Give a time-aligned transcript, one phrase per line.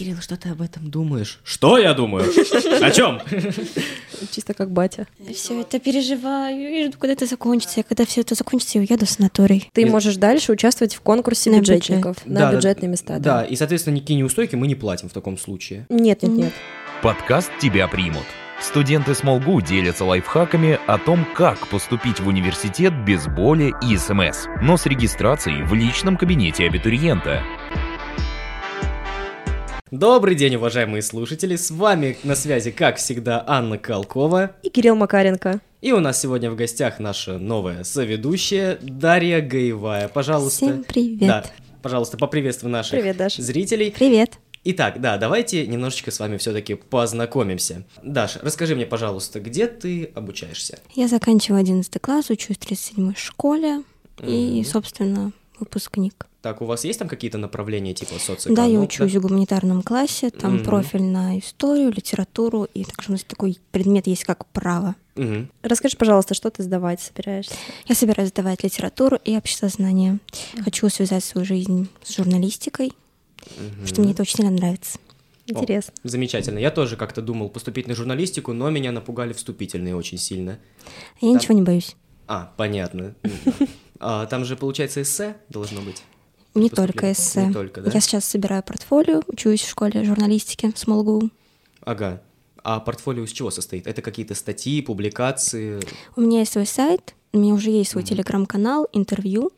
[0.00, 1.40] Кирилл, что ты об этом думаешь?
[1.44, 2.24] Что я думаю?
[2.80, 3.20] О чем?
[4.30, 5.06] Чисто как батя.
[5.34, 7.80] Все это переживаю и жду, когда это закончится.
[7.80, 9.68] И когда все это закончится, я уеду в санаторий.
[9.74, 13.18] Ты И- можешь дальше участвовать в конкурсе На бюджетников на Да, да, бюджетные места.
[13.18, 15.84] Да, и, соответственно, никакие неустойки мы не платим в таком случае.
[15.90, 16.52] Нет, нет, нет.
[17.02, 18.24] Подкаст «Тебя примут».
[18.58, 24.78] Студенты Смолгу делятся лайфхаками о том, как поступить в университет без боли и СМС, но
[24.78, 27.42] с регистрацией в личном кабинете абитуриента.
[29.90, 31.56] Добрый день, уважаемые слушатели.
[31.56, 34.52] С вами на связи, как всегда, Анна Колкова.
[34.62, 35.60] И Кирилл Макаренко.
[35.80, 40.06] И у нас сегодня в гостях наша новая соведущая Дарья Гаевая.
[40.06, 40.66] Пожалуйста.
[40.66, 41.18] Всем привет.
[41.18, 41.44] Да,
[41.82, 43.42] пожалуйста, поприветствуй наших Привет, Даша.
[43.42, 43.90] зрителей.
[43.90, 44.38] Привет.
[44.62, 47.84] Итак, да, давайте немножечко с вами все-таки познакомимся.
[48.04, 50.78] Даш, расскажи мне, пожалуйста, где ты обучаешься?
[50.94, 53.82] Я заканчиваю 11 класс, учусь в 37-й школе
[54.22, 56.26] и, собственно, выпускник.
[56.42, 58.72] Так, у вас есть там какие-то направления типа Да, социоэкономика?
[58.72, 60.64] я учусь в гуманитарном классе, там Мгм.
[60.64, 64.96] профиль на историю, литературу, и также у нас такой предмет есть, как право.
[65.16, 65.50] Мгм.
[65.62, 67.54] Расскажи, пожалуйста, что ты сдавать собираешься?
[67.86, 70.18] Я собираюсь сдавать литературу и обществознание.
[70.64, 72.92] Хочу связать свою жизнь с журналистикой,
[73.36, 74.98] потому что мне это очень сильно нравится.
[75.48, 75.92] О, Интересно.
[76.04, 76.58] замечательно.
[76.58, 80.58] Я тоже как-то думал поступить на журналистику, но меня напугали вступительные очень сильно.
[81.20, 81.96] Я ничего не боюсь.
[82.30, 83.14] А, понятно.
[84.02, 86.02] А, там же, получается, эссе должно быть.
[86.54, 87.48] Не только эссе.
[87.48, 87.90] Не только, да?
[87.92, 91.28] Я сейчас собираю портфолио, учусь в школе журналистики в СМЛГУ.
[91.84, 92.22] Ага.
[92.64, 93.86] А портфолио из чего состоит?
[93.86, 95.80] Это какие-то статьи, публикации?
[96.16, 99.52] У меня есть свой сайт, у меня уже есть свой телеграм-канал, интервью.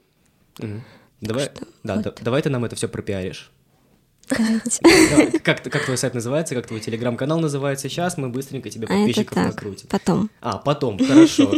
[0.59, 0.83] Мгм.
[1.21, 2.05] Давай, что да, вот.
[2.05, 3.53] да- давай ты нам это все пропиаришь.
[4.29, 4.81] Давайте.
[5.11, 7.89] Давай, Как, как твой сайт называется, как твой телеграм-канал называется?
[7.89, 9.87] Сейчас мы быстренько тебе А подписчиков так, накрутим.
[9.89, 10.31] потом.
[10.41, 11.53] А, потом, хорошо.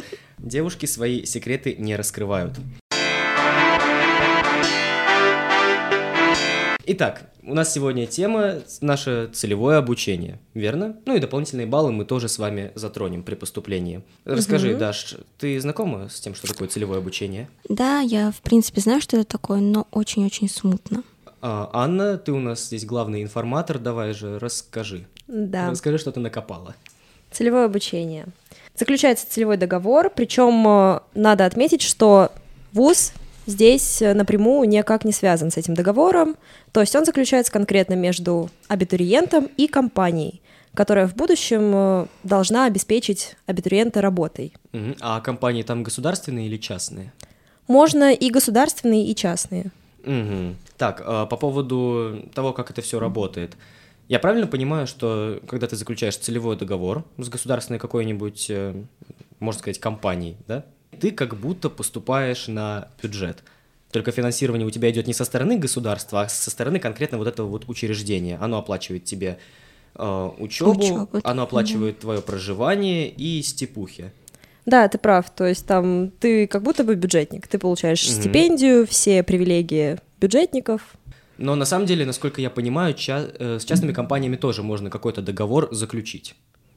[0.44, 2.52] Девушки свои секреты не раскрывают.
[6.86, 10.98] Итак, у нас сегодня тема наше целевое обучение, верно?
[11.06, 14.02] Ну и дополнительные баллы мы тоже с вами затронем при поступлении.
[14.26, 17.48] Расскажи, Даш, ты знакома с тем, что такое целевое обучение?
[17.70, 21.04] Да, я, в принципе, знаю, что это такое, но очень-очень смутно.
[21.40, 25.06] А, Анна, ты у нас здесь главный информатор, давай же расскажи.
[25.26, 25.70] Да.
[25.70, 26.74] Расскажи, что ты накопала.
[27.30, 28.26] Целевое обучение.
[28.76, 32.32] Заключается целевой договор, причем э, надо отметить, что
[32.72, 33.12] ВУЗ
[33.46, 36.36] здесь э, напрямую никак не связан с этим договором,
[36.72, 40.40] то есть он заключается конкретно между абитуриентом и компанией,
[40.74, 44.52] которая в будущем э, должна обеспечить абитуриента работой.
[45.00, 47.12] А компании там государственные или частные?
[47.68, 49.70] Можно и государственные, и частные.
[50.04, 50.56] Мгм.
[50.76, 53.56] Так, по поводу того, как это все работает.
[54.08, 58.74] Я правильно понимаю, что когда ты заключаешь целевой договор с государственной какой-нибудь, э,
[59.40, 60.64] можно сказать, компанией, да,
[61.00, 63.42] ты как будто поступаешь на бюджет.
[63.90, 67.46] Только финансирование у тебя идет не со стороны государства, а со стороны конкретно вот этого
[67.46, 68.38] вот учреждения.
[68.40, 69.38] Оно оплачивает тебе
[69.94, 71.42] э, учебу, оно да.
[71.42, 74.12] оплачивает твое проживание и степухи.
[74.66, 75.30] Да, ты прав.
[75.30, 77.46] То есть там ты как будто бы бюджетник.
[77.46, 78.20] Ты получаешь Мгм.
[78.20, 80.94] стипендию, все привилегии бюджетников.
[81.38, 85.22] Но на самом деле, насколько я понимаю, ча- э, с частными компаниями тоже можно какой-то
[85.22, 86.34] договор заключить.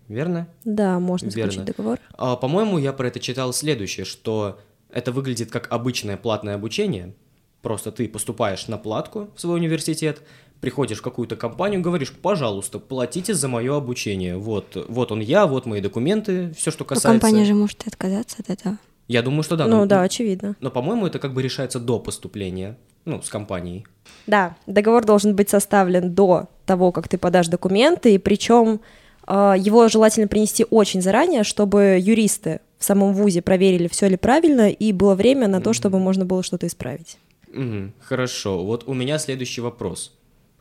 [0.07, 0.47] Верно?
[0.63, 1.51] Да, можно Верно.
[1.51, 1.99] заключить договор.
[2.17, 4.59] А, по-моему, я про это читал следующее, что
[4.89, 7.13] это выглядит как обычное платное обучение.
[7.61, 10.21] Просто ты поступаешь на платку в свой университет,
[10.61, 14.37] приходишь в какую-то компанию, говоришь, пожалуйста, платите за мое обучение.
[14.37, 17.19] Вот, вот он я, вот мои документы, все, что Но касается...
[17.19, 18.77] компания же может отказаться от этого.
[19.07, 19.67] Я думаю, что да.
[19.67, 20.55] ну но- да, очевидно.
[20.61, 23.85] Но, по-моему, это как бы решается до поступления, ну, с компанией.
[24.27, 28.81] Да, договор должен быть составлен до того, как ты подашь документы, и причем
[29.25, 34.69] э, его желательно принести очень заранее, чтобы юристы в самом ВУЗе проверили, все ли правильно,
[34.69, 37.17] и было время на то, чтобы можно было что-то исправить.
[37.51, 38.63] Мгм, хорошо.
[38.63, 40.16] Вот у меня следующий вопрос.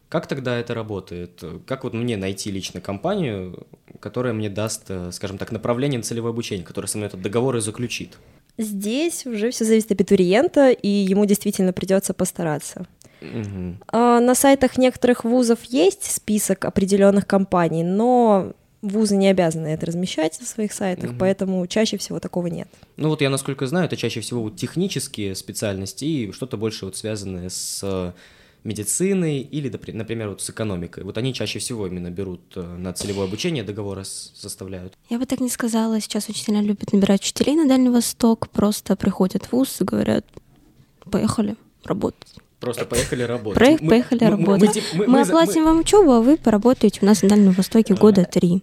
[0.08, 1.42] Как тогда это работает?
[1.66, 3.66] Как вот мне найти лично компанию,
[4.00, 7.56] которая мне даст, э, скажем так, направление на целевое обучение, которая со мной этот договор
[7.56, 8.16] и заключит?
[8.58, 12.86] Здесь уже все зависит от абитуриента, и ему действительно придется постараться.
[13.88, 18.52] А, На сайтах некоторых вузов есть список определенных компаний, но
[18.82, 21.18] вузы не обязаны это размещать на своих сайтах, Мгм.
[21.18, 22.68] поэтому чаще всего такого нет.
[22.96, 26.96] Ну вот я, насколько знаю, это чаще всего вот технические специальности и что-то больше вот
[26.96, 28.12] связанное с э,
[28.66, 31.04] медициной или, например, вот с экономикой.
[31.04, 34.94] Вот они чаще всего именно берут э, на целевое обучение, договоры составляют.
[35.08, 36.00] Я бы так не сказала.
[36.00, 38.48] Сейчас сильно любят набирать учителей на Дальний Восток.
[38.50, 40.24] Просто приходят в ВУЗ и говорят,
[41.10, 42.34] поехали работать.
[42.60, 43.58] Просто поехали работать.
[43.58, 44.74] Проект Мы- поехали мы- мы- мы работать.
[44.74, 47.94] тип- Мы, мы за- оплатим вам учебу, а вы поработаете у нас на Дальнем Востоке
[47.94, 48.62] года три.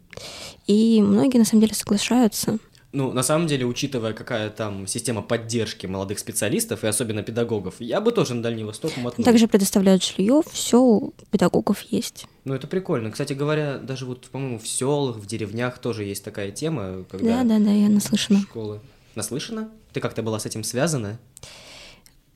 [0.67, 2.57] И многие на самом деле соглашаются.
[2.93, 7.99] Ну, на самом деле, учитывая, какая там система поддержки молодых специалистов и особенно педагогов, я
[7.99, 9.25] бы тоже на Дальний Восток мотнул.
[9.25, 12.27] Также предоставляют жилье, все у педагогов есть.
[12.45, 13.09] Ну, это прикольно.
[13.09, 17.43] Кстати говоря, даже вот, по-моему, в селах, в деревнях тоже есть такая тема, когда...
[17.43, 18.41] Да, да, да, я наслышана.
[18.41, 18.79] Школы.
[19.15, 19.69] Наслышана?
[19.91, 21.17] Ты как-то была с этим связана?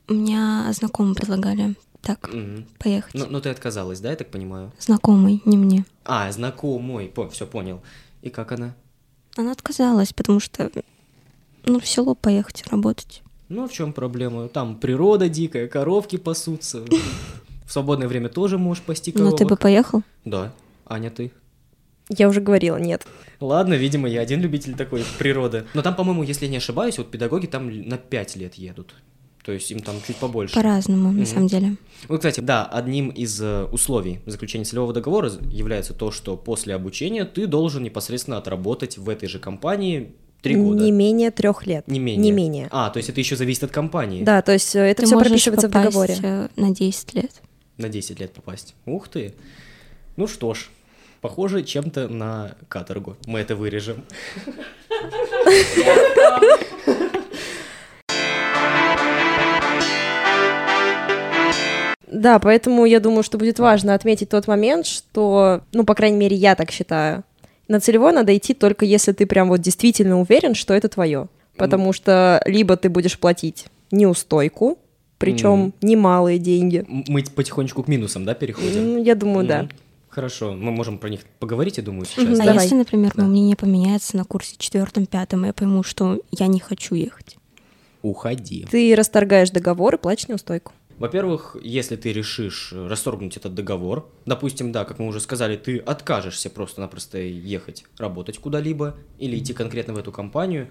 [0.08, 2.66] У меня знакомые предлагали так Мгм.
[2.78, 3.14] поехать.
[3.14, 4.72] Ну, ну, ты отказалась, да, я так понимаю?
[4.80, 5.84] Знакомый, не мне.
[6.04, 7.80] А, знакомый, все понял.
[8.22, 8.74] И как она?
[9.38, 10.68] Она отказалась, потому что
[11.64, 13.22] ну, в село поехать работать.
[13.48, 14.48] Ну, в чем проблема?
[14.48, 16.82] Там природа дикая, коровки пасутся.
[17.64, 19.38] В свободное время тоже можешь пасти Но коровок.
[19.38, 20.02] ты бы поехал?
[20.24, 20.52] Да.
[20.86, 21.30] Аня, ты?
[22.08, 23.06] Я уже говорила, нет.
[23.38, 25.66] Ладно, видимо, я один любитель такой природы.
[25.72, 28.94] Но там, по-моему, если я не ошибаюсь, вот педагоги там на 5 лет едут.
[29.48, 30.54] То есть им там чуть побольше.
[30.54, 31.20] По-разному, Мгм.
[31.20, 31.76] на самом деле.
[32.06, 37.24] Ну, кстати, да, одним из э, условий заключения целевого договора является то, что после обучения
[37.24, 40.12] ты должен непосредственно отработать в этой же компании
[40.42, 40.84] три года.
[40.84, 41.88] Не менее трех лет.
[41.88, 42.22] Не менее.
[42.24, 42.68] Не менее.
[42.72, 44.22] А, то есть это еще зависит от компании.
[44.22, 46.18] Да, то есть э, это ты все прописывается в договоре.
[46.22, 47.30] э, на 10 лет.
[47.78, 48.74] На 10 лет попасть.
[48.84, 49.32] Ух ты.
[50.16, 50.68] Ну что ж,
[51.22, 53.16] похоже чем-то на каторгу.
[53.24, 54.02] Мы это вырежем.
[62.10, 66.36] Да, поэтому я думаю, что будет важно отметить тот момент, что, ну, по крайней мере,
[66.36, 67.24] я так считаю,
[67.68, 71.28] на целевой надо идти только если ты прям вот действительно уверен, что это твое.
[71.56, 74.78] Потому что либо ты будешь платить неустойку,
[75.18, 75.74] причем Мгм.
[75.82, 76.84] немалые деньги.
[76.88, 78.96] Мы потихонечку к минусам, да, переходим?
[79.02, 79.62] Я думаю, да.
[79.62, 79.68] Ну,
[80.08, 82.40] Хорошо, мы можем про них поговорить, я думаю, сейчас.
[82.40, 82.62] А Давай.
[82.64, 83.22] если, например, Да.
[83.22, 87.36] мое мнение поменяется на курсе четвертом, пятом, я пойму, что я не хочу ехать.
[88.02, 88.66] Уходи.
[88.70, 90.72] Ты расторгаешь договор и платишь неустойку.
[90.98, 95.78] Во-первых, если ты решишь э, расторгнуть этот договор, допустим, да, как мы уже сказали, ты
[95.78, 100.66] откажешься просто-напросто ехать работать куда-либо или идти конкретно в эту компанию,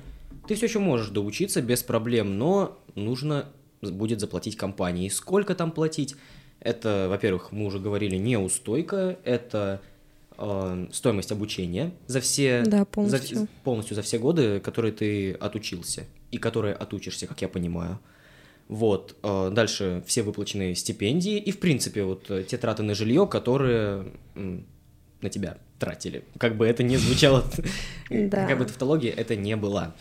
[0.48, 3.46] ты все еще можешь доучиться без проблем, но нужно
[3.82, 5.08] будет заплатить компании.
[5.10, 6.16] Сколько там платить?
[6.60, 9.82] Это, во-первых, мы уже говорили, неустойка, это
[10.38, 13.48] э, стоимость обучения за все Да, за- полностью.
[13.64, 18.00] полностью за все годы, которые ты отучился и которые отучишься, как я понимаю.
[18.68, 23.26] Вот, э, дальше все выплаченные стипендии и, в принципе, вот э, те траты на жилье,
[23.26, 26.24] которые на тебя тратили.
[26.38, 27.46] Как бы это ни звучало,
[28.10, 29.96] какая бы тавтология это не была.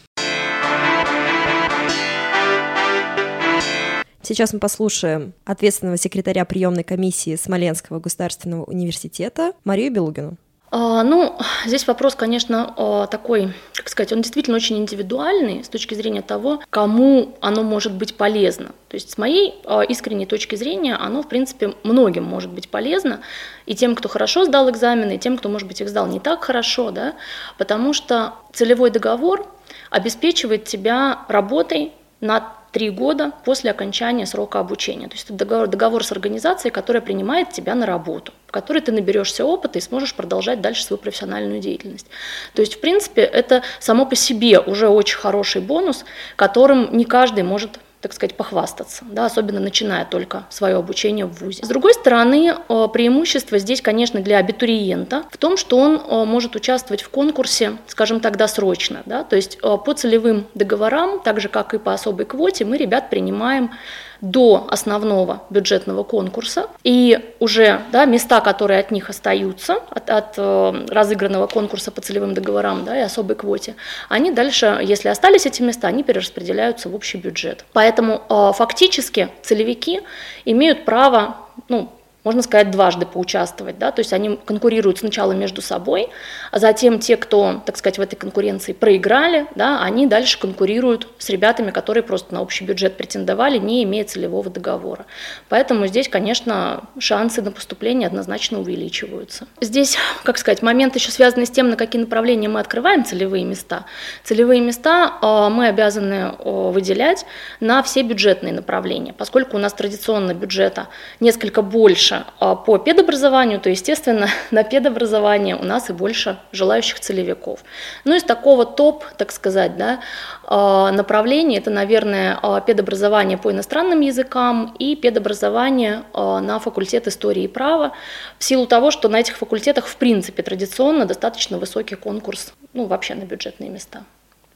[4.22, 10.36] Сейчас мы послушаем ответственного секретаря приемной комиссии Смоленского государственного университета Марию Белугину.
[10.70, 15.94] А, Ну, здесь вопрос, конечно, а, такой, как сказать, он действительно очень индивидуальный с точки
[15.94, 18.66] зрения того, кому оно может быть полезно.
[18.88, 23.20] То есть с моей а, искренней точки зрения оно, в принципе, многим может быть полезно,
[23.66, 26.44] и тем, кто хорошо сдал экзамены, и тем, кто, может быть, их сдал не так
[26.44, 27.14] хорошо, да,
[27.58, 29.46] потому что целевой договор
[29.90, 35.08] обеспечивает тебя работой на три года после окончания срока обучения.
[35.08, 38.93] То есть это договор, договор с организацией, которая принимает тебя на работу, в которой ты
[38.93, 42.06] наберешься опыта и сможешь продолжать дальше свою профессиональную деятельность.
[42.52, 46.05] То есть, в принципе, это само по себе уже очень хороший бонус,
[46.37, 51.64] которым не каждый может так сказать, похвастаться, да, особенно начиная только свое обучение в ВУЗе.
[51.64, 56.54] С другой стороны, э, преимущество здесь, конечно, для абитуриента в том, что он э, может
[56.54, 59.02] участвовать в конкурсе, скажем так, досрочно.
[59.06, 62.76] Да, то есть э, по целевым договорам, так же как и по особой квоте, мы
[62.76, 63.72] ребят принимаем
[64.20, 70.86] до основного бюджетного конкурса, и уже да, места, которые от них остаются, от, от э,
[70.88, 73.75] разыгранного конкурса по целевым договорам да, и особой квоте,
[74.08, 77.64] они дальше, если остались эти места, они перераспределяются в общий бюджет.
[77.73, 80.00] Поэтому э, фактически целевики
[80.44, 81.37] имеют право,
[81.68, 81.90] ну,
[82.26, 86.09] можно сказать, дважды поучаствовать, да, то есть они конкурируют сначала между собой,
[86.50, 91.30] а затем те, кто, так сказать, в этой конкуренции проиграли, да, они дальше конкурируют с
[91.30, 95.06] ребятами, которые просто на общий бюджет претендовали, не имея целевого договора.
[95.49, 99.47] Поэтому здесь, конечно, шансы на поступление однозначно увеличиваются.
[99.61, 103.85] Здесь, как сказать, момент еще связанный с тем, на какие направления мы открываем целевые места.
[104.25, 107.25] Целевые места э, мы обязаны э, выделять
[107.61, 110.88] на все бюджетные направления, поскольку у нас традиционно бюджета
[111.21, 117.61] несколько больше а по педобразованию, то, естественно, на педобразование у нас и больше желающих целевиков.
[118.04, 120.00] Ну, из такого топ, так сказать, да,
[120.49, 127.92] направлений, это, наверное, педобразование по иностранным языкам и педобразование на факультет истории и права,
[128.38, 133.14] в силу того, что на этих факультетах, в принципе, традиционно достаточно высокий конкурс, ну, вообще
[133.14, 134.04] на бюджетные места.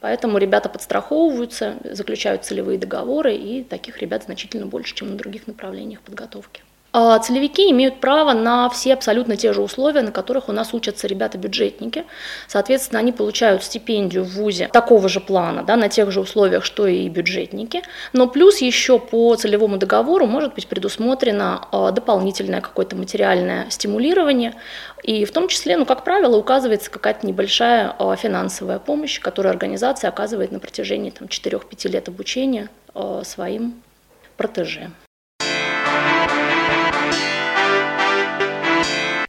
[0.00, 6.00] Поэтому ребята подстраховываются, заключают целевые договоры, и таких ребят значительно больше, чем на других направлениях
[6.00, 6.62] подготовки.
[6.92, 11.06] А целевики имеют право на все абсолютно те же условия, на которых у нас учатся
[11.06, 12.04] ребята-бюджетники.
[12.48, 16.88] Соответственно, они получают стипендию в ВУЗе такого же плана, да, на тех же условиях, что
[16.88, 17.82] и бюджетники.
[18.12, 24.54] Но плюс еще по целевому договору может быть предусмотрено а, дополнительное какое-то материальное стимулирование.
[25.04, 30.08] И в том числе, ну, как правило, указывается какая-то небольшая а, финансовая помощь, которую организация
[30.08, 32.68] оказывает на протяжении там, 4-5 лет обучения
[33.22, 33.80] своим
[34.36, 34.90] протеже.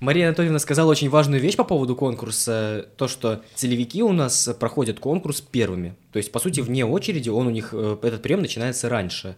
[0.02, 5.00] Мария Анатольевна сказала очень важную вещь по поводу конкурса, то, что целевики у нас проходят
[5.00, 5.96] конкурс первыми.
[6.12, 9.38] То есть, по сути, вне очереди он у них, э, этот прием начинается раньше.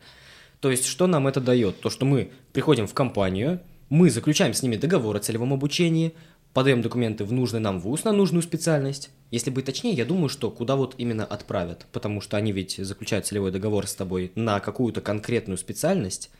[0.62, 1.82] То есть, что нам это дает?
[1.82, 6.14] То, что мы приходим в компанию, мы заключаем с ними договор о целевом обучении,
[6.54, 9.10] подаем документы в нужный нам вуз на нужную специальность.
[9.32, 13.26] Если быть точнее, я думаю, что куда вот именно отправят, потому что они ведь заключают
[13.26, 16.32] целевой договор с тобой на какую-то конкретную специальность,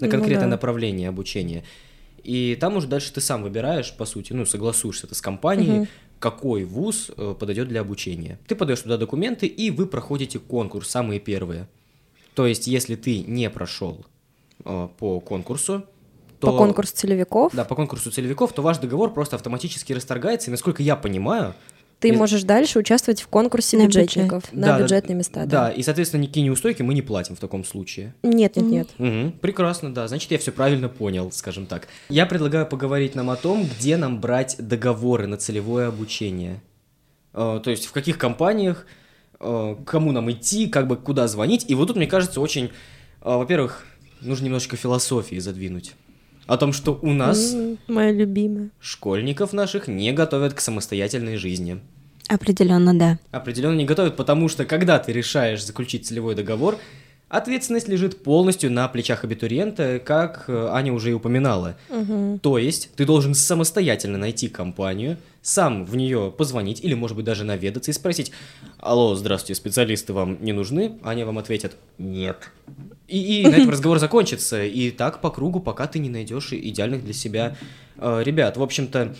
[0.00, 0.56] на конкретное ну, да.
[0.56, 1.62] направление обучения.
[2.28, 5.88] И там уже дальше ты сам выбираешь, по сути, ну, согласуешься ты с компанией, угу.
[6.18, 8.38] какой вуз э, подойдет для обучения.
[8.46, 11.68] Ты подаешь туда документы, и вы проходите конкурс, самые первые.
[12.34, 14.04] То есть, если ты не прошел
[14.62, 15.84] э, по конкурсу,
[16.38, 16.48] то...
[16.48, 17.54] По конкурсу целевиков?
[17.54, 21.54] Да, по конкурсу целевиков, то ваш договор просто автоматически расторгается, и, насколько я понимаю,
[22.00, 24.52] ты можешь дальше участвовать в конкурсе на бюджетников бюджет.
[24.52, 25.40] на да, бюджетные места.
[25.46, 25.46] Да.
[25.46, 28.14] да, и, соответственно, никакие неустойки мы не платим в таком случае.
[28.22, 28.88] Нет, нет, нет.
[28.98, 30.06] Угу, прекрасно, да.
[30.06, 31.88] Значит, я все правильно понял, скажем так.
[32.08, 36.60] Я предлагаю поговорить нам о том, где нам брать договоры на целевое обучение.
[37.34, 38.86] Э, то есть в каких компаниях,
[39.40, 41.64] э, кому нам идти, как бы куда звонить.
[41.68, 42.70] И вот тут, мне кажется, очень, э,
[43.22, 43.84] во-первых,
[44.20, 45.94] нужно немножечко философии задвинуть
[46.48, 47.54] о том, что у нас...
[47.86, 48.70] Моя любимая.
[48.80, 51.78] Школьников наших не готовят к самостоятельной жизни.
[52.26, 53.18] Определенно, да.
[53.30, 56.78] Определенно не готовят, потому что когда ты решаешь заключить целевой договор,
[57.28, 61.76] ответственность лежит полностью на плечах абитуриента, как э, Аня уже и упоминала.
[61.90, 62.40] Угу.
[62.42, 67.44] То есть ты должен самостоятельно найти компанию, сам в нее позвонить или, может быть, даже
[67.44, 68.32] наведаться и спросить,
[68.78, 70.98] алло, здравствуйте, специалисты вам не нужны?
[71.02, 72.50] Они вам ответят, нет.
[73.06, 74.62] И, и на этом разговор закончится.
[74.62, 77.56] И так по кругу, пока ты не найдешь идеальных для себя
[77.96, 78.58] э, ребят.
[78.58, 79.16] В общем-то,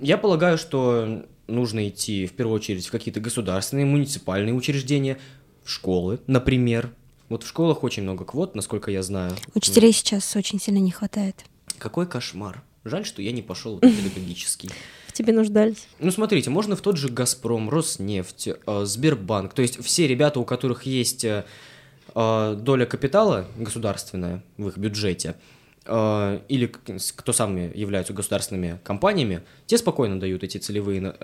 [0.00, 5.18] я полагаю, что нужно идти в первую очередь в какие-то государственные, муниципальные учреждения,
[5.62, 6.92] в школы, например.
[7.28, 9.32] Вот в школах очень много квот, насколько я знаю.
[9.54, 11.44] Учителей сейчас очень сильно не хватает.
[11.76, 12.62] Какой кошмар.
[12.84, 14.70] Жаль, что я не пошел педагогический.
[15.16, 15.88] Тебе нуждались.
[15.98, 19.54] Ну, смотрите, можно в тот же «Газпром», «Роснефть», э, «Сбербанк».
[19.54, 21.46] То есть все ребята, у которых есть э,
[22.14, 25.36] э, доля капитала государственная в их бюджете,
[25.86, 31.14] или кто сами являются государственными компаниями, те спокойно дают эти целевые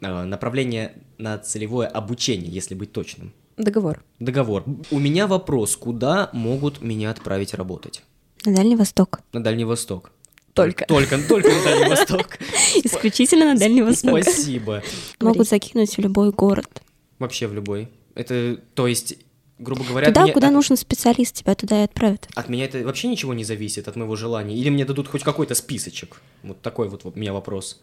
[0.00, 3.32] направления на целевое обучение, если быть точным.
[3.56, 4.04] Договор.
[4.20, 4.64] Договор.
[4.92, 8.04] У меня вопрос, куда могут меня отправить работать?
[8.46, 9.18] На Дальний Восток.
[9.32, 10.12] На Дальний Восток.
[10.54, 10.86] Только.
[10.86, 12.38] Только, только на Дальний Восток.
[12.84, 14.22] Исключительно на Дальний Восток.
[14.22, 14.82] Спасибо.
[15.20, 16.82] Могут закинуть в любой город.
[17.18, 17.88] Вообще в любой.
[18.14, 19.16] Это, то есть,
[19.58, 20.06] грубо говоря...
[20.06, 22.28] Туда, куда нужен специалист, тебя туда и отправят.
[22.36, 24.56] От меня это вообще ничего не зависит, от моего желания?
[24.56, 26.20] Или мне дадут хоть какой-то списочек?
[26.44, 27.80] Вот такой вот у меня вопрос.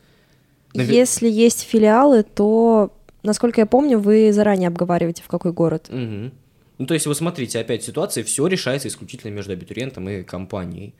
[0.73, 5.89] Если есть филиалы, то, насколько я помню, вы заранее обговариваете, в какой город.
[5.89, 6.31] Угу.
[6.77, 10.93] Ну, то есть, вы смотрите, опять ситуация, все решается исключительно между абитуриентом и компанией.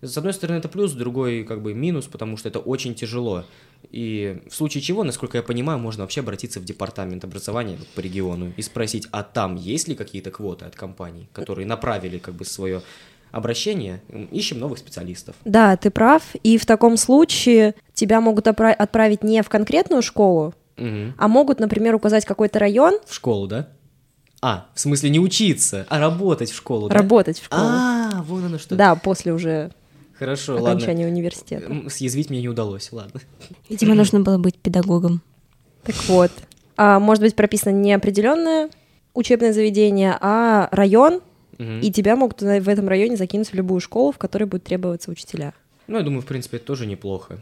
[0.00, 3.44] С одной стороны, это плюс, с другой как бы минус, потому что это очень тяжело.
[3.90, 8.52] И в случае чего, насколько я понимаю, можно вообще обратиться в департамент образования по региону
[8.56, 12.82] и спросить, а там есть ли какие-то квоты от компаний, которые направили как бы свое
[13.30, 15.34] обращение, ищем новых специалистов.
[15.44, 16.22] Да, ты прав.
[16.42, 21.12] И в таком случае тебя могут отправить не в конкретную школу, угу.
[21.18, 22.98] а могут, например, указать какой-то район.
[23.06, 23.68] В школу, да?
[24.40, 26.94] А, в смысле не учиться, а работать в школу, да?
[26.94, 27.62] Работать в школу.
[27.64, 28.76] А, вон оно что.
[28.76, 29.72] Да, после уже
[30.24, 31.16] Хорошо, окончания ладно.
[31.16, 31.90] университета.
[31.90, 33.20] Съязвить мне не удалось, ладно.
[33.68, 35.22] Видимо, нужно было быть педагогом.
[35.82, 36.30] Так вот,
[36.76, 38.70] а, может быть прописано не определенное
[39.12, 41.20] учебное заведение, а район,
[41.58, 41.72] угу.
[41.82, 45.52] и тебя могут в этом районе закинуть в любую школу, в которой будут требоваться учителя.
[45.86, 47.38] Ну, я думаю, в принципе, это тоже неплохо.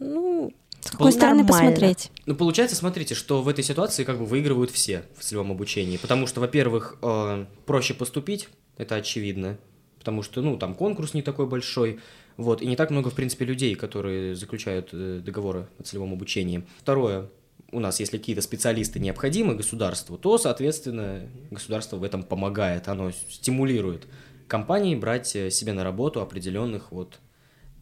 [0.00, 2.10] Ну, с какой стороны посмотреть?
[2.26, 5.96] Ну, получается, смотрите, что в этой ситуации как бы выигрывают все в целевом обучении.
[5.96, 9.58] Потому что, во-первых, э, проще поступить, это очевидно
[10.00, 12.00] потому что, ну, там конкурс не такой большой,
[12.38, 16.64] вот, и не так много, в принципе, людей, которые заключают э, договоры о целевом обучении.
[16.78, 17.28] Второе,
[17.70, 24.06] у нас, если какие-то специалисты необходимы государству, то, соответственно, государство в этом помогает, оно стимулирует
[24.48, 27.20] компании брать э, себе на работу определенных вот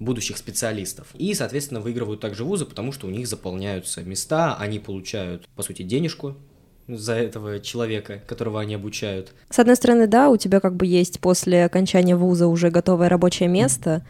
[0.01, 1.15] будущих специалистов.
[1.15, 5.83] И, соответственно, выигрывают также вузы, потому что у них заполняются места, они получают, по сути,
[5.83, 6.37] денежку
[6.89, 9.33] за этого человека, которого они обучают.
[9.51, 13.49] С одной стороны, да, у тебя как бы есть после окончания вуза уже готовое рабочее
[13.49, 14.05] место,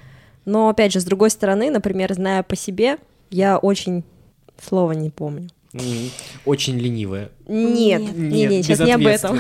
[0.45, 2.99] но, опять же, с другой стороны, например, зная по себе,
[3.31, 4.05] я очень...
[4.61, 5.49] Слова не помню.
[6.45, 7.31] Очень ленивая.
[7.47, 9.39] Нет, Нет, не, не, сейчас не об этом.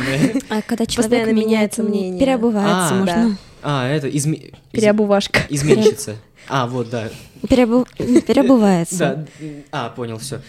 [0.48, 2.20] А когда человек Постоянно меняется мнение.
[2.20, 3.38] переобувается, А, можно.
[3.62, 4.36] А, это изме...
[4.36, 5.40] из- Переобувашка.
[5.48, 6.16] изменщица.
[6.48, 7.08] А, вот, да.
[7.42, 7.86] Переобу-
[8.22, 9.26] Переобувается.
[9.40, 10.40] Да, а, понял, все.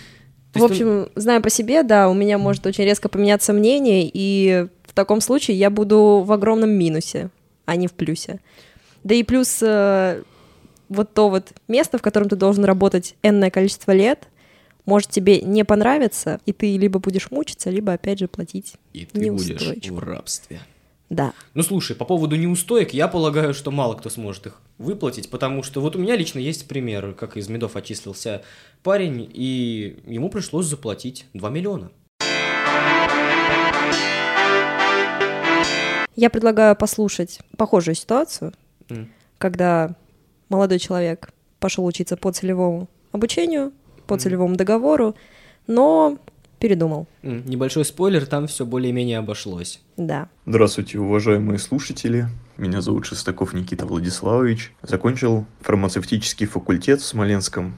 [0.53, 4.93] В общем, зная по себе, да, у меня может очень резко поменяться мнение, и в
[4.93, 7.29] таком случае я буду в огромном минусе,
[7.65, 8.39] а не в плюсе.
[9.03, 10.23] Да и плюс э,
[10.89, 14.27] вот то вот место, в котором ты должен работать энное количество лет,
[14.85, 18.73] может тебе не понравиться, и ты либо будешь мучиться, либо опять же платить.
[18.93, 20.59] И ты будешь в рабстве.
[21.09, 21.33] Да.
[21.55, 25.81] Ну слушай, по поводу неустоек, я полагаю, что мало кто сможет их выплатить, потому что
[25.81, 28.43] вот у меня лично есть пример, как из медов отчислился
[28.83, 31.91] парень, и ему пришлось заплатить 2 миллиона.
[36.15, 38.53] Я предлагаю послушать похожую ситуацию,
[38.89, 39.09] М.
[39.37, 39.95] когда
[40.49, 43.71] молодой человек пошел учиться по целевому обучению,
[44.05, 44.19] по Мгм.
[44.19, 45.15] целевому договору,
[45.65, 46.17] но
[46.59, 47.07] передумал.
[47.23, 49.81] Небольшой спойлер, там все более-менее обошлось.
[49.97, 50.29] Да.
[50.45, 52.27] Здравствуйте, уважаемые слушатели.
[52.57, 54.73] Меня зовут Шестаков Никита Владиславович.
[54.81, 57.75] Закончил фармацевтический факультет в Смоленском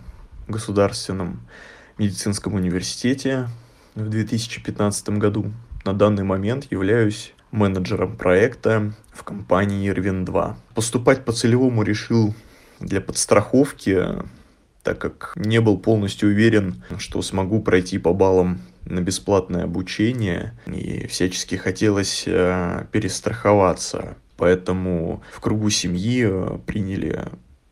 [0.48, 1.42] государственном
[1.98, 3.48] медицинском университете
[3.96, 5.52] в 2015 году.
[5.86, 10.56] На данный момент являюсь менеджером проекта в компании Ирвин-2.
[10.74, 12.34] Поступать по целевому решил
[12.80, 14.04] для подстраховки,
[14.84, 21.08] так как не был полностью уверен, что смогу пройти по баллам на бесплатное обучение, и
[21.08, 24.16] всячески хотелось э, перестраховаться.
[24.38, 27.28] Поэтому в кругу семьи э, приняли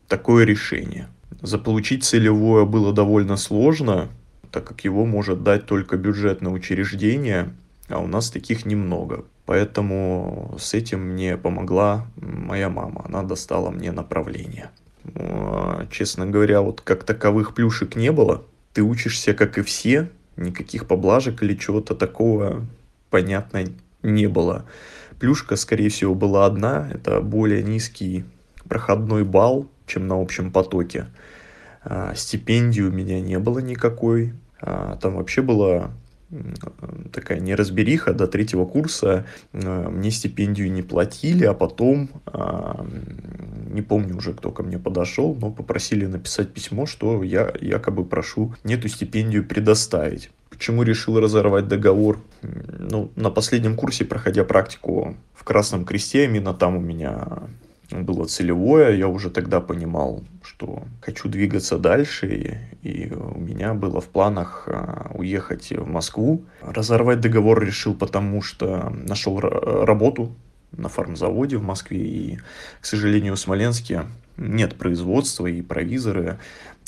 [0.08, 1.08] такое решение.
[1.42, 4.08] Заполучить целевое было довольно сложно,
[4.50, 7.54] так как его может дать только бюджетное учреждение,
[7.88, 9.24] а у нас таких немного.
[9.46, 13.02] Поэтому с этим мне помогла моя мама.
[13.04, 14.70] Она достала мне направление.
[15.14, 18.44] Э, Честно говоря, вот как таковых плюшек не было.
[18.72, 20.10] Ты учишься, как и все,
[20.40, 22.66] никаких поблажек или чего-то такого,
[23.10, 23.64] понятно,
[24.02, 24.64] не было.
[25.18, 26.88] Плюшка, скорее всего, была одна.
[26.92, 28.24] Это более низкий
[28.68, 31.06] проходной балл, чем на общем потоке.
[31.82, 34.32] А, Стипендии у меня не было никакой.
[34.60, 35.90] А, Там вообще была
[37.12, 39.26] такая неразбериха до третьего курса.
[39.52, 42.86] Э, Мне стипендию не платили, а потом, а,
[43.68, 48.54] не помню уже, кто ко мне подошел, но попросили написать письмо, что я якобы прошу
[48.64, 50.30] эту стипендию предоставить.
[50.60, 52.18] Почему решил разорвать договор?
[52.42, 57.44] Ну, на последнем курсе, проходя практику в Красном Кресте, именно там у меня
[57.90, 64.02] было целевое, я уже тогда понимал, что хочу двигаться дальше, и, и у меня было
[64.02, 66.44] в планах а, уехать в Москву.
[66.60, 70.36] Разорвать договор решил, потому что нашел ра- работу
[70.72, 72.38] на фармзаводе в Москве, и,
[72.82, 74.02] к сожалению, в Смоленске
[74.36, 76.38] нет производства, и провизоры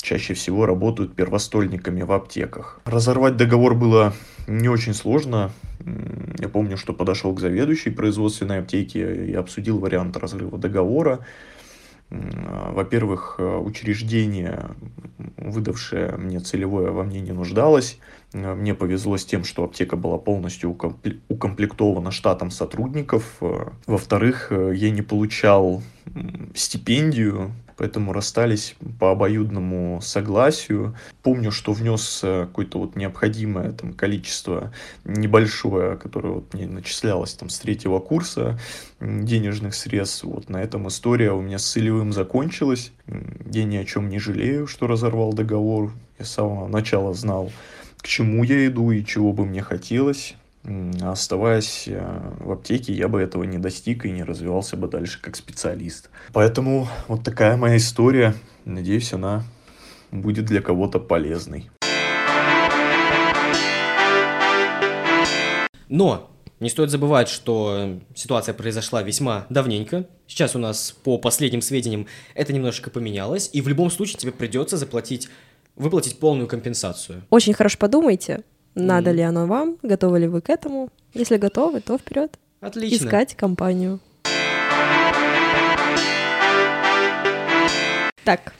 [0.03, 2.79] чаще всего работают первостольниками в аптеках.
[2.85, 4.13] Разорвать договор было
[4.47, 5.51] не очень сложно.
[6.39, 11.19] Я помню, что подошел к заведующей производственной аптеки и обсудил вариант разрыва договора.
[12.11, 14.69] А, Во-первых, э, учреждение,
[15.37, 17.97] выдавшее мне целевое, во мне не нуждалось.
[18.33, 23.37] Э, Мне повезло с тем, что аптека была полностью укомпле- укомплектована штатом сотрудников.
[23.41, 25.81] Э, Во-вторых, э, я не получал
[26.53, 30.95] стипендию, поэтому расстались по обоюдному согласию.
[31.21, 37.49] Помню, что внес э, какое-то вот необходимое там количество небольшое, которое вот мне начислялось там
[37.49, 38.59] с третьего курса
[38.99, 40.23] денежных средств.
[40.23, 42.91] Вот на этом история у меня с целевым закончилась.
[43.51, 45.91] Я ни о чем не жалею, что разорвал договор.
[46.19, 47.51] Я с самого начала знал,
[47.97, 50.35] к чему я иду и чего бы мне хотелось.
[51.01, 52.01] Оставаясь э,
[52.39, 56.09] в аптеке, я бы этого не достиг и не развивался бы дальше как специалист.
[56.31, 58.33] Поэтому вот такая моя история.
[58.63, 59.43] Надеюсь, она
[60.11, 61.69] будет для кого-то полезной.
[65.89, 66.29] Но
[66.61, 70.07] не стоит забывать, что ситуация произошла весьма давненько.
[70.27, 74.77] Сейчас у нас, по последним сведениям, это немножечко поменялось, и в любом случае тебе придется
[74.77, 75.27] заплатить,
[75.75, 77.23] выплатить полную компенсацию.
[77.29, 78.43] Очень хорошо подумайте,
[78.75, 79.17] надо Мгм.
[79.17, 80.89] ли оно вам, готовы ли вы к этому.
[81.13, 83.05] Если готовы, то вперед Отлично.
[83.05, 83.99] искать компанию.
[88.23, 88.53] Так.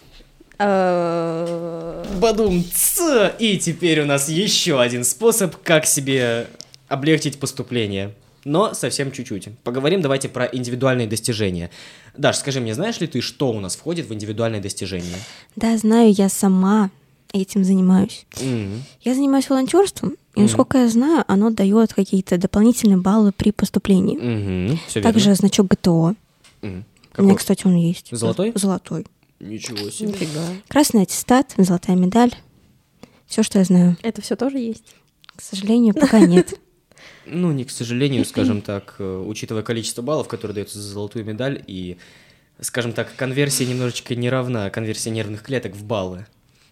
[0.59, 3.33] э, Бадум, ц!
[3.39, 6.47] И теперь у нас еще один способ, как себе
[6.87, 8.13] облегчить поступление.
[8.45, 9.49] Но совсем чуть-чуть.
[9.63, 11.69] Поговорим давайте про индивидуальные достижения.
[12.17, 15.15] Даш, скажи мне, знаешь ли ты, что у нас входит в индивидуальные достижения?
[15.55, 16.91] Да, знаю, я сама
[17.33, 18.25] этим занимаюсь.
[18.39, 24.79] М, Я занимаюсь волонтерством, И насколько я знаю, оно дает какие-то дополнительные баллы при поступлении.
[24.87, 26.15] Все Также значок ГТО.
[26.61, 26.85] Мгм.
[27.17, 28.07] У меня, кстати, он есть.
[28.11, 28.51] Золотой?
[28.55, 29.05] Золотой.
[29.39, 30.09] Ничего себе.
[30.09, 30.41] Нифига.
[30.67, 32.33] Красный аттестат, золотая медаль.
[33.27, 33.97] Все, что я знаю.
[34.01, 34.95] Это все тоже есть.
[35.35, 36.53] К сожалению, пока нет.
[37.25, 41.63] Ну, не к сожалению, скажем так, э, учитывая количество баллов, которые даются за золотую медаль,
[41.67, 41.97] и,
[42.59, 46.25] скажем так, конверсия немножечко не равна, конверсия нервных клеток в баллы.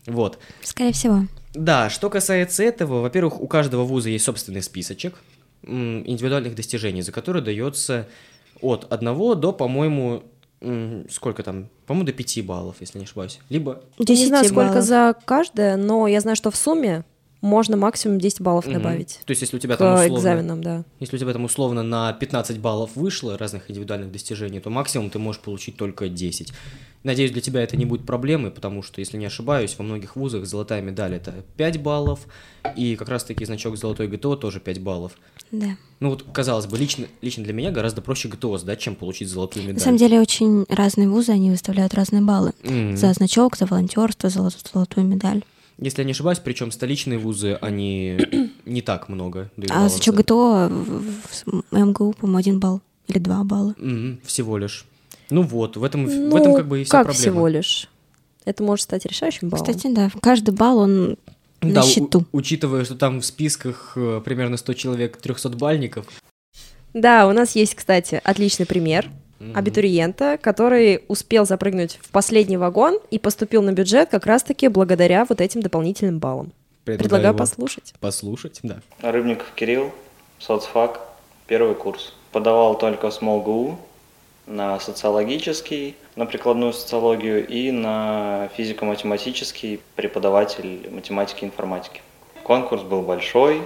[0.05, 0.39] Вот.
[0.63, 1.27] Скорее всего.
[1.53, 5.15] Да, что касается этого, во-первых, у каждого вуза есть собственный списочек
[5.63, 8.07] индивидуальных достижений, за которые дается
[8.61, 10.23] от 1 до, по-моему,
[11.09, 13.39] сколько там, по-моему, до 5 баллов, если не ошибаюсь.
[13.49, 13.83] Либо...
[13.97, 14.85] не знаю, 10 сколько баллов.
[14.85, 17.03] за каждое, но я знаю, что в сумме
[17.41, 18.75] можно максимум 10 баллов Мгм.
[18.75, 20.17] добавить То есть, если у тебя к там условно...
[20.17, 20.83] экзаменам, да.
[20.99, 25.17] Если у тебя там условно на 15 баллов вышло разных индивидуальных достижений, то максимум ты
[25.17, 26.53] можешь получить только 10.
[27.03, 30.45] Надеюсь, для тебя это не будет проблемой, потому что, если не ошибаюсь, во многих вузах
[30.45, 32.27] золотая медаль это 5 баллов,
[32.75, 35.13] и как раз-таки значок золотой ГТО тоже 5 баллов.
[35.51, 35.77] Да.
[35.99, 39.63] Ну вот, казалось бы, лично, лично для меня гораздо проще ГТО сдать, чем получить золотую
[39.63, 39.75] медаль.
[39.75, 42.53] На самом деле очень разные вузы, они выставляют разные баллы.
[42.63, 42.95] Мгм.
[42.97, 45.43] За значок, за волонтерство, за золо- золотую медаль.
[45.79, 48.19] Если я не ошибаюсь, причем столичные вузы, они
[48.65, 53.73] не так много А значок ГТО в МГУ, по-моему, один балл или два балла.
[53.79, 54.85] Мгм, всего лишь.
[55.31, 57.21] Ну вот, в этом, в Ну, этом как бы и вся как проблема.
[57.21, 57.89] всего лишь?
[58.45, 59.65] Это может стать решающим баллом.
[59.65, 61.17] Кстати, да, каждый балл, он
[61.61, 62.25] на Да, у- счету.
[62.31, 66.05] учитывая, что там в списках э, примерно 100 человек 300-бальников.
[66.93, 69.57] Да, у нас есть, кстати, отличный пример Мгм.
[69.57, 75.39] абитуриента, который успел запрыгнуть в последний вагон и поступил на бюджет как раз-таки благодаря вот
[75.39, 76.51] этим дополнительным баллам.
[76.83, 77.93] Предлагаю его послушать.
[77.99, 78.81] послушать, да.
[79.01, 79.91] Рыбников Кирилл,
[80.39, 80.99] соцфак,
[81.47, 82.13] первый курс.
[82.31, 83.79] Подавал только в СМОЛГУ
[84.47, 92.01] на социологический, на прикладную социологию и на физико-математический преподаватель математики и информатики.
[92.43, 93.61] Конкурс был большой,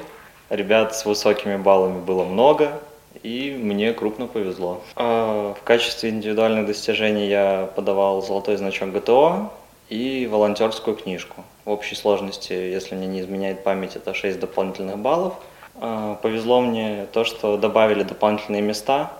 [0.49, 2.79] ребят с высокими баллами было много,
[3.23, 4.81] и мне крупно повезло.
[4.95, 9.51] А В качестве индивидуальных достижений я подавал золотой значок ГТО
[9.89, 11.43] и волонтерскую книжку.
[11.63, 15.33] В общей сложности, если мне не изменяет память, это 6 дополнительных баллов.
[15.79, 19.11] А, Повезло мне то, что добавили дополнительные места,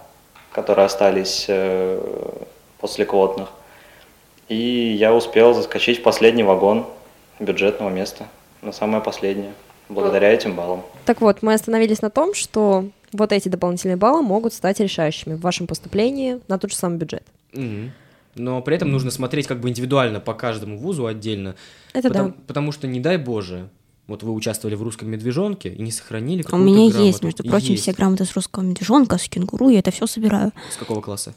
[0.56, 2.00] которые остались э,
[2.80, 3.50] после квотных.
[4.48, 6.86] И я успел заскочить в последний вагон
[7.42, 8.28] бюджетного места,
[8.62, 9.52] на самое последнее,
[9.90, 10.84] благодаря этим баллам.
[11.06, 15.42] Так вот, мы остановились на том, что вот эти дополнительные баллы могут стать решающими в
[15.42, 17.24] вашем поступлении на тот же самый бюджет.
[17.52, 17.92] Мгм.
[18.36, 21.56] Но при этом нужно смотреть как бы индивидуально по каждому вузу отдельно.
[21.94, 22.36] Это потому, да.
[22.48, 23.68] потому что, не дай боже,
[24.08, 27.26] вот вы участвовали в русском медвежонке и не сохранили А у какую-то меня есть, грамоту.
[27.26, 27.84] между прочим, Есть.
[27.84, 31.34] все грамоты с русского медвежонка, с кенгуру, я это все собираю С какого класса?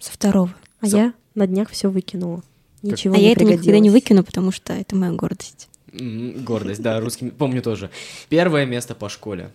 [0.00, 0.54] со второго.
[0.80, 2.42] А Со- я на днях все выкинула.
[2.82, 5.68] Ничего а не я это никогда не выкину, потому что это моя гордость.
[5.92, 7.90] Гордость, да, русский, помню тоже.
[8.28, 9.50] Первое место по школе.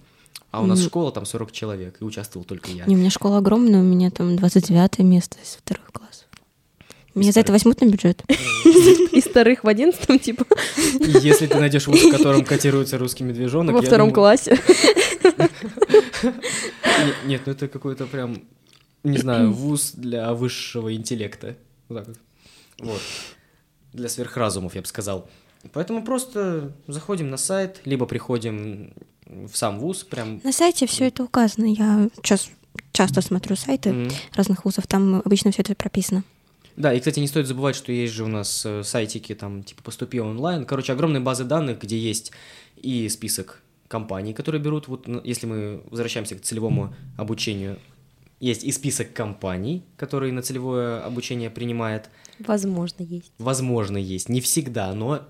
[0.52, 2.86] А у нас школа, там 40 человек, и участвовал только я.
[2.86, 6.24] Не, у меня школа огромная, у меня там 29 место из второго класса.
[7.20, 8.24] Меня за это возьмут на бюджет.
[8.30, 10.46] Из вторых в одиннадцатом, типа,
[11.22, 14.58] Если ты найдешь вуз, в котором котируется русский медвежонок, во втором классе.
[16.24, 18.42] Не- Нет, ну это какой-то прям,
[19.04, 21.56] не знаю, вуз для высшего интеллекта.
[21.88, 22.18] Вот так вот.
[22.80, 23.02] Вот.
[23.94, 25.30] Для сверхразумов, я бы сказал.
[25.74, 28.94] Поэтому просто заходим на сайт, либо приходим
[29.26, 30.40] в сам вуз, прям...
[30.44, 31.66] На сайте все это указано.
[31.66, 32.50] Я сейчас
[32.94, 34.12] часто смотрю сайты Мгм.
[34.36, 36.24] разных вузов, там обычно все это прописано.
[36.80, 39.84] Да, и, кстати, не стоит забывать, что есть же у нас э, сайтики, там, типа
[39.84, 40.64] «Поступи онлайн».
[40.64, 42.32] Короче, огромные базы данных, где есть
[42.78, 47.80] и список компаний, которые берут, вот если мы возвращаемся к целевому обучению,
[48.40, 52.10] есть и список компаний, которые на целевое обучение принимает.
[52.40, 53.34] Возможно, есть.
[53.40, 54.30] Возможно, есть.
[54.30, 55.24] Не всегда, но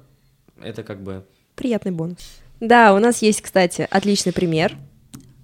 [0.62, 1.26] это как бы...
[1.56, 2.20] Приятный бонус.
[2.60, 4.78] Да, у нас есть, кстати, отличный пример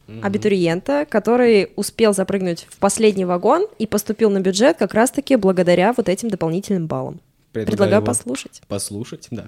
[0.07, 5.93] м, абитуриента, который успел запрыгнуть в последний вагон и поступил на бюджет как раз-таки благодаря
[5.93, 7.19] вот этим дополнительным баллам.
[7.51, 8.61] Предлагаю его послушать.
[8.67, 9.47] послушать, да.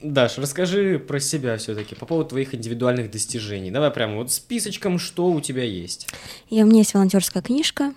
[0.00, 3.70] Даш, расскажи про себя все-таки по поводу твоих индивидуальных достижений.
[3.72, 6.06] Давай прямо вот списочком, что у тебя есть.
[6.50, 7.92] И у меня есть волонтерская книжка,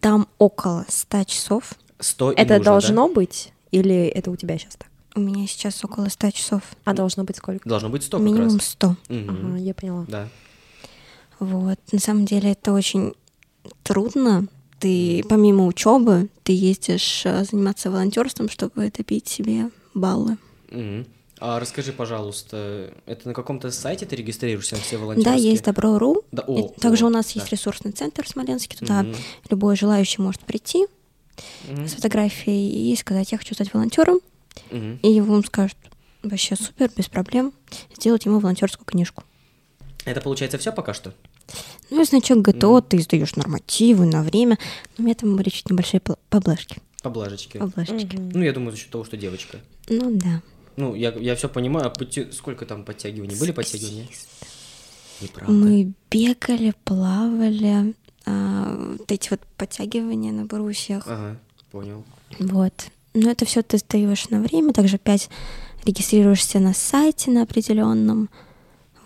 [0.00, 1.72] там около 100 часов.
[1.98, 2.64] 100 и Это нужно, да?
[2.64, 4.89] должно быть или это у тебя сейчас так?
[5.16, 6.62] У меня сейчас около 100 часов.
[6.84, 7.68] А должно быть сколько?
[7.68, 8.66] Должно быть 100 как Минимум раз.
[8.68, 8.96] 100.
[9.08, 9.46] Мгм.
[9.46, 10.04] Ага, я поняла.
[10.08, 10.28] Да.
[11.38, 11.78] Вот.
[11.92, 13.14] На самом деле это очень
[13.82, 14.46] трудно.
[14.78, 20.38] Ты помимо учебы, ты ездишь а, заниматься волонтерством, чтобы добить себе баллы.
[20.70, 21.06] Мгм.
[21.38, 25.50] А расскажи, пожалуйста, это на каком-то сайте ты регистрируешься на все Да, волонтерские?
[25.50, 26.22] есть Добро.ру.
[26.32, 27.40] Да, И о, Также о, у нас да.
[27.40, 28.76] есть ресурсный центр в Смоленске.
[28.78, 29.16] Туда Мгм.
[29.50, 30.86] любой желающий может прийти
[31.68, 31.88] Мгм.
[31.88, 34.20] с фотографией и сказать, я хочу стать волонтером.
[34.70, 34.98] Мгм.
[35.02, 35.76] И вам скажут,
[36.22, 37.52] Вообще супер, без проблем.
[37.96, 39.24] Сделать ему волонтерскую книжку.
[40.04, 41.14] Это получается все пока что?
[41.90, 44.58] Ну и значок ГТО, ты издаешь нормативы на время.
[44.96, 46.78] Но у меня там были чуть небольшие поблажки.
[47.02, 47.58] Поблажечки.
[47.58, 48.16] Поблажечки.
[48.16, 49.58] Ну, я думаю, за счет того, что девочка.
[49.88, 50.42] Ну да.
[50.76, 53.38] Ну, я, я все понимаю, а подтя- сколько там подтягиваний?
[53.38, 54.06] Были подтягивания?
[55.20, 55.52] Неправда.
[55.52, 57.94] Мы бегали, плавали,
[58.26, 61.04] а, вот эти вот подтягивания на брусьях.
[61.06, 61.38] Ага,
[61.70, 62.04] понял.
[62.38, 62.74] Вот.
[63.14, 65.28] Но это все ты сдаешь на время, также опять
[65.84, 68.28] регистрируешься на сайте на определенном.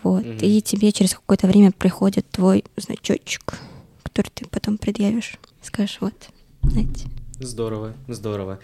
[0.02, 0.24] Вот.
[0.24, 0.38] Мгм.
[0.38, 3.58] И тебе через какое-то время приходит твой значочек,
[4.02, 5.38] который ты потом предъявишь.
[5.62, 6.14] Скажешь, вот,
[6.62, 7.06] знаете.
[7.40, 8.60] Здорово, здорово.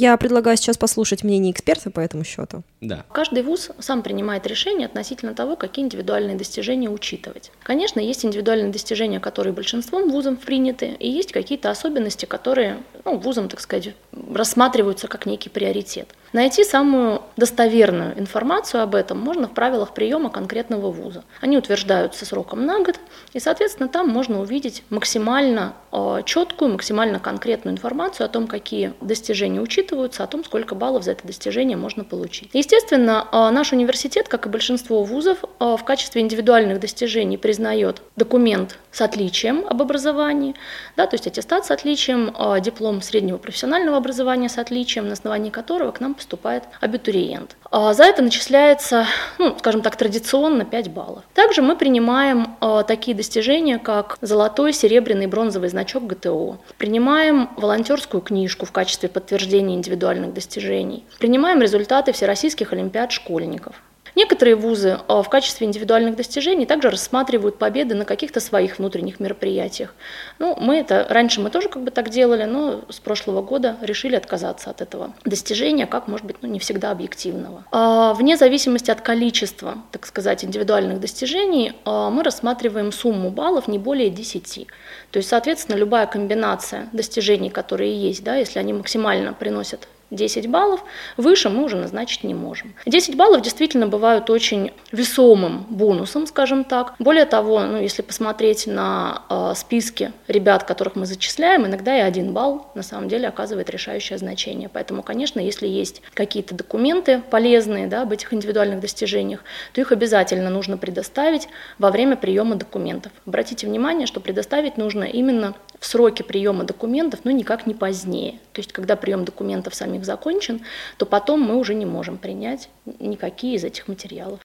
[0.00, 2.62] Я предлагаю сейчас послушать мнение эксперта по этому счету.
[2.80, 3.04] Да.
[3.10, 7.50] Каждый вуз сам принимает решение относительно того, какие индивидуальные достижения учитывать.
[7.64, 13.48] Конечно, есть индивидуальные достижения, которые большинством вузов приняты, и есть какие-то особенности, которые ну, вузом,
[13.48, 16.14] так сказать, рассматриваются как некий приоритет.
[16.32, 21.24] Найти самую достоверную информацию об этом можно в правилах приема конкретного вуза.
[21.40, 22.96] Они утверждаются сроком на год,
[23.32, 29.60] и, соответственно, там можно увидеть максимально э, четкую, максимально конкретную информацию о том, какие достижения
[29.60, 32.50] учитываются, о том, сколько баллов за это достижение можно получить.
[32.52, 38.78] Естественно, э, наш университет, как и большинство вузов, э, в качестве индивидуальных достижений признает документ
[38.92, 40.54] с отличием об образовании,
[40.96, 45.92] да, то есть аттестат с отличием, диплом среднего профессионального образования с отличием, на основании которого
[45.92, 47.56] к нам поступает абитуриент.
[47.70, 49.06] А За это начисляется,
[49.38, 51.24] ну, скажем так, традиционно 5 баллов.
[51.34, 56.58] Также мы принимаем э, такие достижения, как золотой, серебряный, бронзовый значок ГТО.
[56.76, 61.04] Принимаем волонтерскую книжку в качестве подтверждения индивидуальных достижений.
[61.18, 63.76] Принимаем результаты всероссийских олимпиад школьников.
[64.18, 69.94] Некоторые вузы э, в качестве индивидуальных достижений также рассматривают победы на каких-то своих внутренних мероприятиях.
[70.40, 74.16] Ну, мы это, раньше мы тоже как бы так делали, но с прошлого года решили
[74.16, 77.64] отказаться от этого достижения, как, может быть, ну, не всегда объективного.
[77.70, 83.78] А, Вне зависимости от количества, так сказать, индивидуальных достижений, а, мы рассматриваем сумму баллов не
[83.78, 84.66] более 10.
[85.12, 90.84] То есть, соответственно, любая комбинация достижений, которые есть, да, если они максимально приносят 10 баллов,
[91.16, 92.74] выше мы уже назначить не можем.
[92.86, 96.94] 10 баллов действительно бывают очень весомым бонусом, скажем так.
[96.98, 102.32] Более того, ну, если посмотреть на э, списки ребят, которых мы зачисляем, иногда и один
[102.32, 104.68] балл на самом деле оказывает решающее значение.
[104.72, 110.50] Поэтому, конечно, если есть какие-то документы полезные да, об этих индивидуальных достижениях, то их обязательно
[110.50, 113.12] нужно предоставить во время приема документов.
[113.26, 118.32] Обратите внимание, что предоставить нужно именно в сроки приема документов, но никак не позднее.
[118.52, 120.60] То есть, когда прием документов самих закончен,
[120.96, 122.68] то потом мы уже не можем принять
[123.00, 124.40] никакие из этих материалов.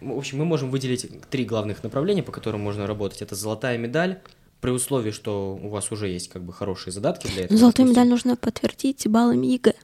[0.00, 3.22] В общем, мы можем выделить три главных направления, по которым можно работать.
[3.22, 4.18] Это золотая медаль,
[4.60, 7.58] при условии, что у вас уже есть как бы хорошие задатки для этого.
[7.58, 8.02] Золотую допустим.
[8.02, 9.74] медаль нужно подтвердить баллами ЕГЭ.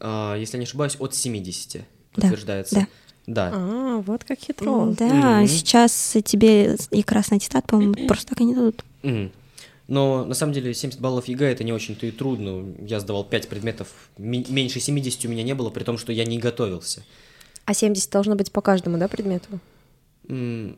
[0.00, 1.82] А, если я не ошибаюсь, от 70 Да,
[2.14, 2.74] подтверждается.
[2.76, 2.86] да.
[3.26, 3.50] Да.
[3.52, 4.86] А, вот как хитро.
[4.98, 5.48] Да, Мгм.
[5.48, 8.84] сейчас тебе и красный аттестат, по-моему, просто так и не дадут.
[9.02, 9.32] Мгм.
[9.88, 12.74] Но на самом деле 70 баллов ЕГЭ это не очень-то и трудно.
[12.80, 16.38] Я сдавал 5 предметов, меньше 70 у меня не было, при том, что я не
[16.38, 17.02] готовился.
[17.64, 19.60] А 70 должно быть по каждому, да, предмету?
[20.28, 20.76] М,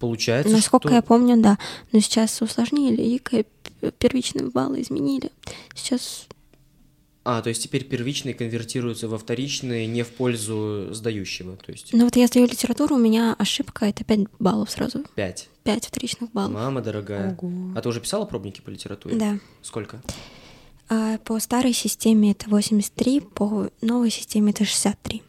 [0.00, 0.94] Получается, Насколько что...
[0.94, 1.58] я помню, да.
[1.92, 3.44] Но сейчас усложнили, ЕГЭ
[3.98, 5.30] первичные баллы изменили.
[5.74, 6.26] Сейчас
[7.22, 12.04] А, то есть теперь первичные конвертируются во вторичные не в пользу сдающего, то есть Ну
[12.04, 15.04] вот я сдаю литературу, у меня ошибка это 5 баллов сразу.
[15.16, 15.48] 5.
[15.64, 16.52] 5 вторичных баллов.
[16.52, 17.36] Мама дорогая.
[17.38, 17.74] Ого.
[17.76, 19.16] А ты уже писала пробники по литературе?
[19.16, 19.38] Да.
[19.60, 20.02] Сколько?
[20.88, 25.22] А по старой системе это 83, по новой системе это 63.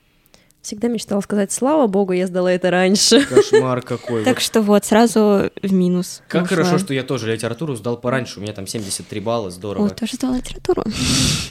[0.62, 3.26] Всегда мечтала сказать, слава богу, я сдала это раньше.
[3.26, 4.24] Кошмар какой.
[4.24, 6.22] Так что вот, сразу в минус.
[6.28, 9.88] Как хорошо, что я тоже литературу сдал пораньше, у меня там 73 балла, здорово.
[9.88, 10.84] О, тоже сдала литературу.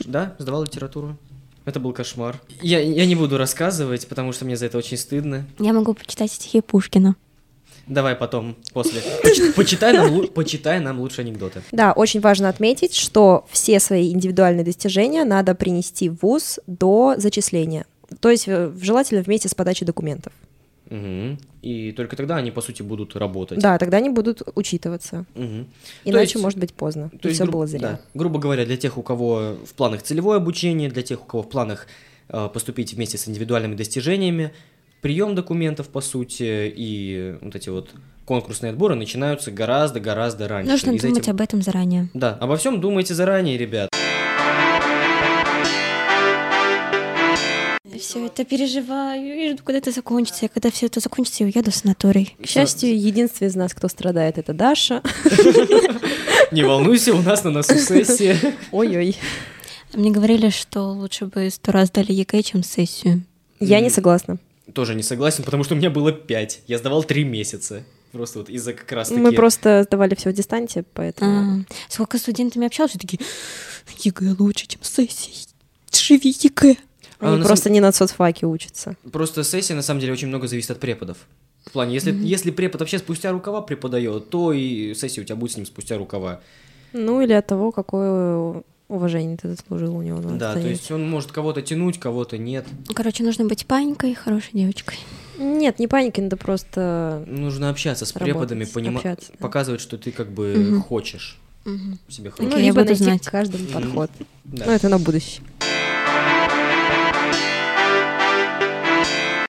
[0.04, 1.16] Да, сдавал литературу.
[1.64, 2.40] Это был кошмар.
[2.62, 5.44] Я, я не буду рассказывать, потому что мне за это очень стыдно.
[5.58, 7.16] Я могу почитать стихи Пушкина.
[7.86, 9.02] Давай потом, после.
[9.22, 11.62] Поч- Почитай нам, почитай нам лучше анекдоты.
[11.72, 17.84] Да, очень важно отметить, что все свои индивидуальные достижения надо принести в ВУЗ до зачисления.
[18.20, 20.32] То есть э, желательно вместе с подачей документов.
[20.88, 21.38] Мгм.
[21.62, 23.60] И только тогда они, по сути, будут работать.
[23.60, 25.24] Да, тогда они будут учитываться.
[25.34, 25.64] То
[26.04, 27.10] Иначе есть- может быть поздно.
[27.10, 27.80] То И есть, все гру- было зря.
[27.80, 31.42] да, грубо говоря, для тех, у кого в планах целевое обучение, для тех, у кого
[31.44, 31.86] в планах
[32.32, 34.52] э, поступить вместе с индивидуальными достижениями,
[35.00, 37.90] прием документов, по сути, и вот эти вот
[38.24, 40.70] конкурсные отборы начинаются гораздо-гораздо раньше.
[40.70, 42.08] Нужно И думать этим- об этом заранее.
[42.14, 43.88] Да, обо всем думайте заранее, ребят.
[48.00, 50.46] Все это переживаю и жду, когда это закончится.
[50.46, 52.36] И когда все это закончится, я уеду в санаторий.
[52.42, 55.02] К счастью, единственный из нас, кто страдает, это Даша.
[56.50, 58.36] Не волнуйся, у нас на носу сессия.
[58.72, 59.16] Ой-ой.
[59.92, 63.22] Мне говорили, что лучше бы сто раз дали ЕГЭ, чем сессию.
[63.60, 64.38] Я не согласна.
[64.72, 66.60] Тоже не согласен, потому что у меня было пять.
[66.66, 67.84] Я сдавал три месяца.
[68.12, 69.20] Просто вот из-за как раз таки...
[69.20, 71.60] Мы просто сдавали все в дистанте, поэтому...
[71.60, 73.20] А, сколько студентами общалась, все такие,
[73.98, 75.46] ЕГЭ лучше, чем сессия.
[75.92, 76.76] Живи ЕГЭ.
[77.20, 78.96] А, Они на просто не на соцфаке учатся.
[79.12, 81.18] Просто сессия, на самом деле, очень много зависит от преподов.
[81.66, 85.52] В плане, если, если препод вообще спустя рукава преподает, то и сессия у тебя будет
[85.52, 86.40] с ним спустя рукава.
[86.94, 91.30] Ну, или от того, какое уважение ты заслужил у него да, то есть он может
[91.30, 92.66] кого-то тянуть, кого-то нет.
[92.92, 94.98] Короче, нужно быть паинькой, хорошей девочкой.
[95.38, 97.22] Нет, не паиньки, надо просто...
[97.28, 99.38] Нужно общаться с Работать, преподами, понима- общаться, да.
[99.38, 100.82] показывать, что ты как бы Мгм.
[100.82, 101.98] хочешь Мгм.
[102.08, 102.66] себе Окей, ну, хорошо.
[102.66, 103.22] я буду знать.
[103.26, 104.10] каждому подход.
[104.44, 104.64] Да.
[104.66, 105.42] Ну, это на будущее.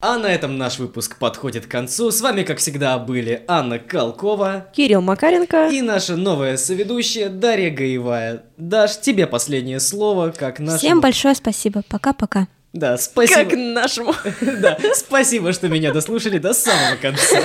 [0.03, 2.09] А на этом наш выпуск подходит к концу.
[2.09, 5.69] С вами, как всегда, были Анна Калкова Кирилл Макаренко.
[5.69, 8.43] и наша новая соведущая Дарья Гаевая.
[8.57, 10.79] Даш, тебе последнее слово, как наш...
[10.79, 11.83] Всем большое спасибо.
[11.87, 12.47] Пока-пока.
[12.73, 13.43] Да, спасибо.
[13.43, 14.15] Как нашему.
[14.41, 17.39] Да, спасибо, что меня дослушали до самого конца.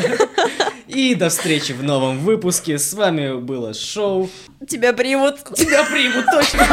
[0.87, 2.79] И до встречи в новом выпуске.
[2.79, 4.31] С вами было шоу.
[4.67, 5.45] Тебя примут.
[5.57, 6.67] Тебя примут, точно.